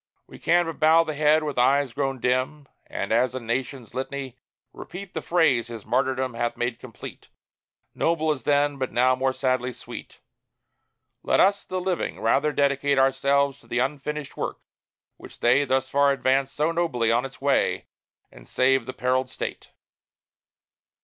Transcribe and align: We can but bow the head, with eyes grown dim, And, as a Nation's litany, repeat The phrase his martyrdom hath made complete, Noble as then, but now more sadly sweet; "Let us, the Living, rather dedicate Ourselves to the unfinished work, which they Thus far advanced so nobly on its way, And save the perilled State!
We 0.25 0.39
can 0.39 0.65
but 0.65 0.79
bow 0.79 1.03
the 1.03 1.13
head, 1.13 1.43
with 1.43 1.59
eyes 1.59 1.93
grown 1.93 2.19
dim, 2.19 2.67
And, 2.87 3.11
as 3.11 3.35
a 3.35 3.39
Nation's 3.39 3.93
litany, 3.93 4.35
repeat 4.73 5.13
The 5.13 5.21
phrase 5.21 5.67
his 5.67 5.85
martyrdom 5.85 6.33
hath 6.33 6.57
made 6.57 6.79
complete, 6.79 7.27
Noble 7.93 8.31
as 8.31 8.43
then, 8.43 8.79
but 8.79 8.91
now 8.91 9.15
more 9.15 9.31
sadly 9.31 9.71
sweet; 9.71 10.17
"Let 11.21 11.39
us, 11.39 11.63
the 11.65 11.79
Living, 11.79 12.19
rather 12.19 12.51
dedicate 12.51 12.97
Ourselves 12.97 13.59
to 13.59 13.67
the 13.67 13.77
unfinished 13.77 14.35
work, 14.35 14.57
which 15.17 15.39
they 15.39 15.65
Thus 15.65 15.87
far 15.87 16.11
advanced 16.11 16.55
so 16.55 16.71
nobly 16.71 17.11
on 17.11 17.23
its 17.23 17.39
way, 17.39 17.85
And 18.31 18.49
save 18.49 18.87
the 18.87 18.93
perilled 18.93 19.29
State! 19.29 19.69